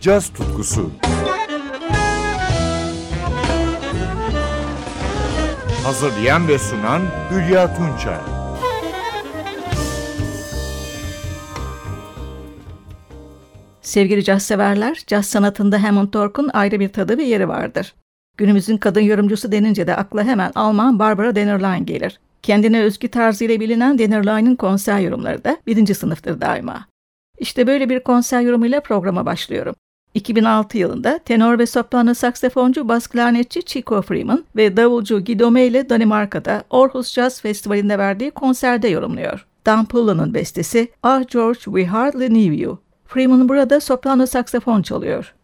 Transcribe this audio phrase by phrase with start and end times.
[0.00, 0.90] caz tutkusu.
[5.84, 8.18] Hazırlayan ve sunan Hülya Tunçay.
[13.82, 17.94] Sevgili caz severler, caz sanatında Hammond Tork'un ayrı bir tadı ve yeri vardır.
[18.36, 22.20] Günümüzün kadın yorumcusu denince de akla hemen Alman Barbara Dennerlein gelir.
[22.42, 26.86] Kendine özgü tarzıyla bilinen Dennerlein'in konser yorumları da birinci sınıftır daima.
[27.38, 29.74] İşte böyle bir konser yorumuyla programa başlıyorum.
[30.14, 36.64] 2006 yılında tenor ve soprano saksafoncu bas klarnetçi Chico Freeman ve davulcu Guidome ile Danimarka'da
[36.70, 39.46] Aarhus Jazz Festivali'nde verdiği konserde yorumluyor.
[39.66, 42.78] Dan Pullo'nun bestesi Ah George We Hardly Knew You.
[43.06, 45.34] Freeman burada soprano saksafon çalıyor.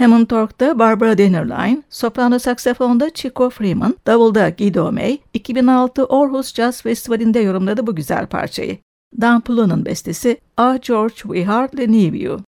[0.00, 7.40] Hammond Org'da Barbara Dennerlein, soprano saksafonda Chico Freeman, davulda Guido May, 2006 Aarhus Jazz Festivali'nde
[7.40, 8.78] yorumladı bu güzel parçayı.
[9.20, 12.40] Dan Pula'nın bestesi Ah George We Hardly Knew You.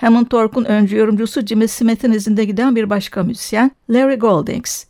[0.00, 4.84] Hammond Org'un öncü yorumcusu Jimmy Smith'in izinde giden bir başka müzisyen Larry Goldings.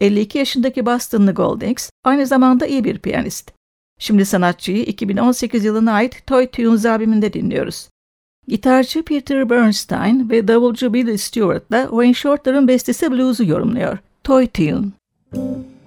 [0.00, 3.52] 52 yaşındaki Bostonlı Goldings aynı zamanda iyi bir piyanist.
[3.98, 7.88] Şimdi sanatçıyı 2018 yılına ait Toy Tunes albümünde dinliyoruz.
[8.48, 13.98] Gitarcı Peter Bernstein ve davulcu Billy Stewart da Wayne Shorter'ın bestesi blues'u yorumluyor.
[14.24, 14.86] Toy Tune.
[15.32, 15.86] Müzik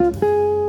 [0.00, 0.59] Música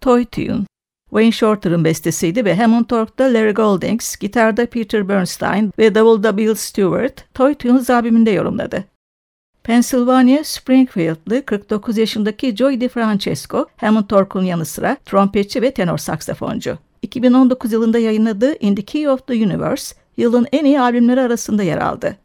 [0.00, 0.64] Toy Tune
[1.10, 7.34] Wayne Shorter'ın bestesiydi ve Hammond Org'da Larry Goldings, gitarda Peter Bernstein ve davulda Bill Stewart,
[7.34, 8.84] Toy Tunes albümünde yorumladı.
[9.64, 16.78] Pennsylvania Springfield'lı 49 yaşındaki Joy DiFrancesco, Hammond Org'un yanı sıra trompetçi ve tenor saksafoncu.
[17.02, 21.78] 2019 yılında yayınladığı In the Key of the Universe, yılın en iyi albümleri arasında yer
[21.78, 22.16] aldı.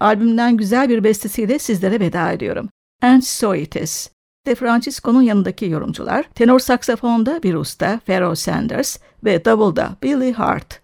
[0.00, 2.68] Albümden güzel bir bestesiyle sizlere veda ediyorum.
[3.02, 4.10] And So It Is.
[4.46, 10.81] De Francisco'nun yanındaki yorumcular, tenor saksafonda bir usta, Pharoah Sanders ve davulda Billy Hart.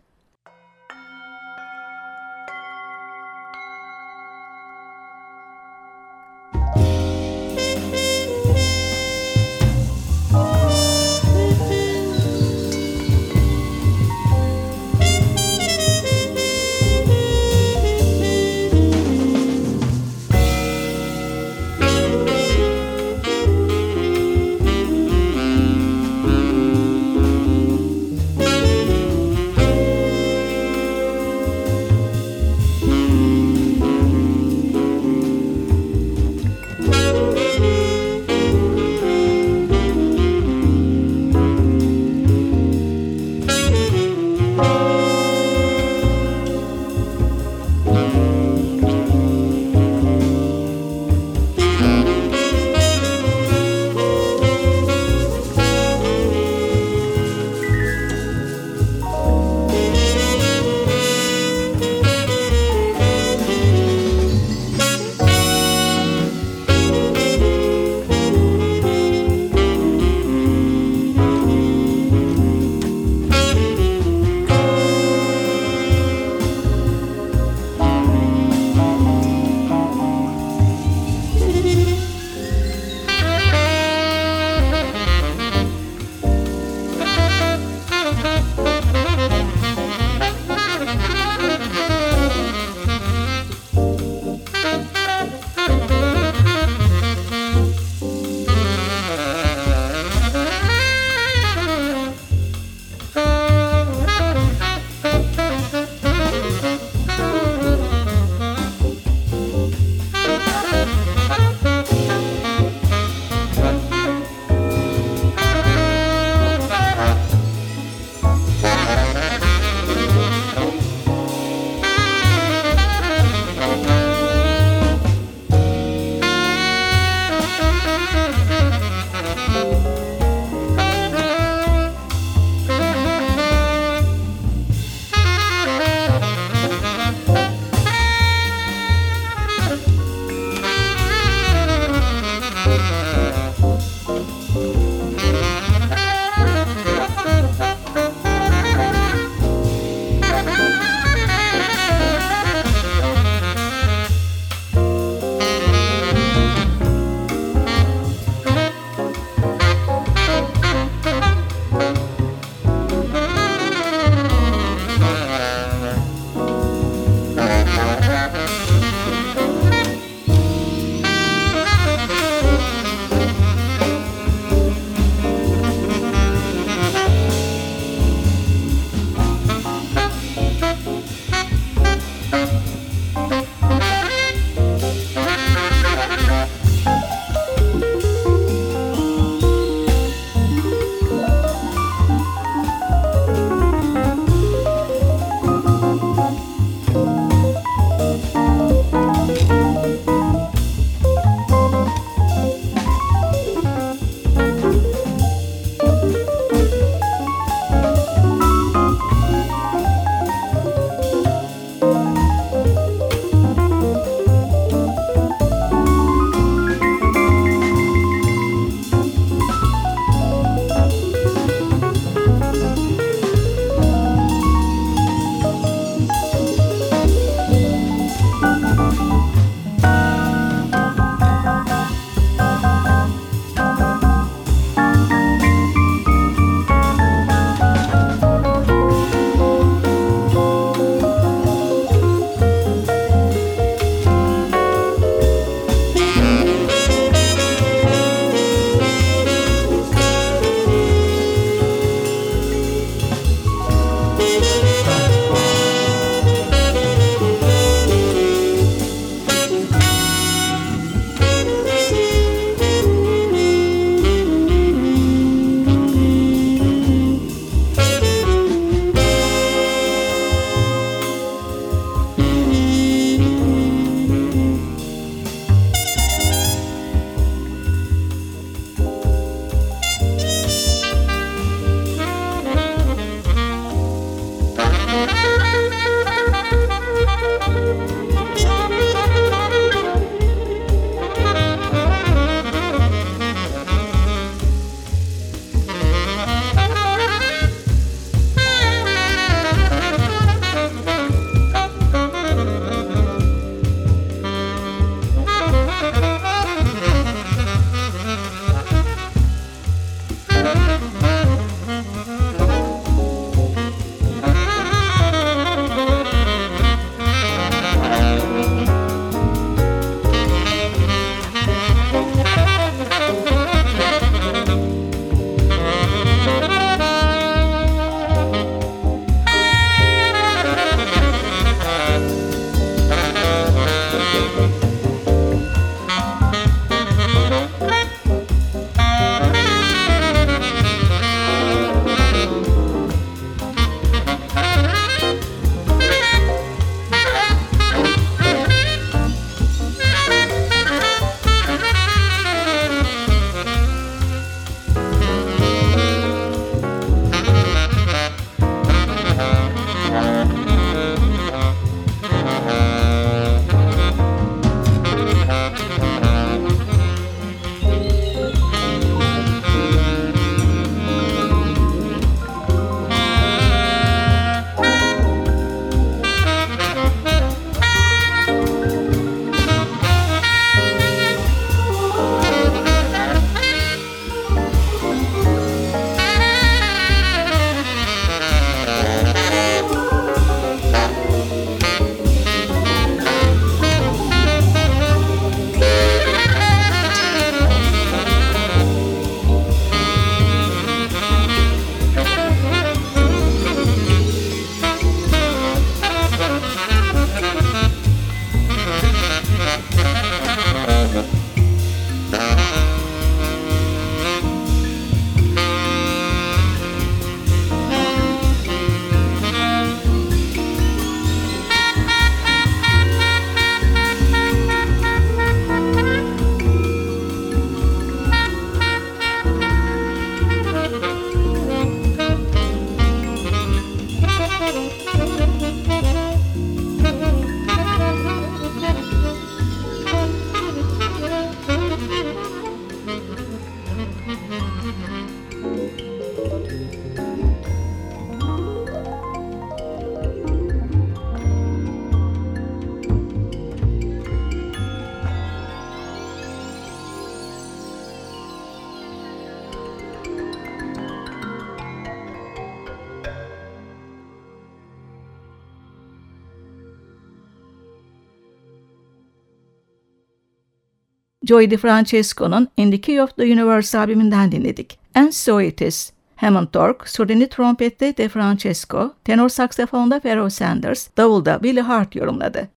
[471.28, 474.78] Joey DiFrancesco'nun In the Key of the Universe albümünden dinledik.
[474.94, 475.92] And So It Is.
[476.16, 482.48] Hammond Tork, surdini trompette De Francesco, tenor saksafonda Pharoah Sanders, davulda Billy Hart yorumladı.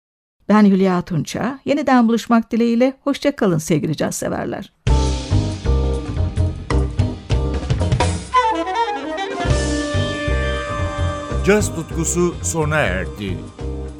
[0.49, 4.73] Ben Hülya Tunça, yeniden buluşmak dileğiyle hoşçakalın sevgili caz severler.
[11.45, 13.37] Caz tutkusu sona erdi.